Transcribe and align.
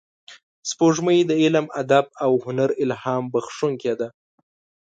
سپوږمۍ 0.69 1.19
د 1.29 1.31
علم، 1.41 1.65
ادب 1.81 2.05
او 2.23 2.31
هنر 2.43 2.69
الهام 2.83 3.23
بخښونکې 3.33 3.93
ده 3.99 4.07